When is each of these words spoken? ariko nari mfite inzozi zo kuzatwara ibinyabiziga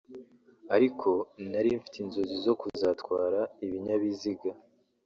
ariko 0.75 1.09
nari 1.51 1.69
mfite 1.79 1.97
inzozi 2.03 2.35
zo 2.45 2.53
kuzatwara 2.61 3.39
ibinyabiziga 3.63 4.49